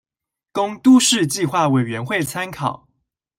[0.51, 2.87] 供都市計畫委員會參考